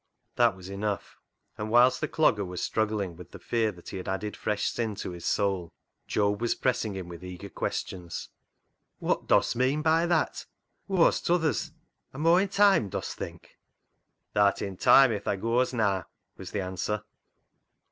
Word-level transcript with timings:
That 0.35 0.55
was 0.55 0.67
enough; 0.67 1.19
and 1.59 1.69
whilst 1.69 2.01
the 2.01 2.07
Clogger 2.07 2.09
70 2.09 2.15
CLOG 2.15 2.25
SHOP 2.25 2.35
CHRONICLES 2.35 2.49
was 2.49 2.63
struggling 3.03 3.15
with 3.17 3.31
the 3.31 3.37
fear 3.37 3.71
that 3.71 3.89
he 3.89 3.97
had 3.97 4.07
added 4.09 4.35
fresh 4.35 4.67
sin 4.67 4.95
to 4.95 5.11
his 5.11 5.25
soul, 5.27 5.71
Job 6.07 6.41
was 6.41 6.55
pressing 6.55 6.95
him 6.95 7.07
with 7.07 7.23
eager 7.23 7.49
questions 7.49 8.29
—"Wot 8.99 9.27
dost 9.27 9.55
meean 9.55 9.83
by 9.83 10.07
that? 10.07 10.47
Whoa's 10.87 11.21
t'others? 11.21 11.73
Am 12.15 12.25
Aw 12.25 12.37
i' 12.37 12.45
time, 12.47 12.89
dost 12.89 13.15
think?"" 13.15 13.59
Th'art 14.33 14.63
i' 14.63 14.73
time 14.73 15.11
if 15.11 15.25
tha 15.25 15.37
goas 15.37 15.71
naa," 15.71 16.05
was 16.35 16.49
the 16.49 16.61
answer. 16.61 17.03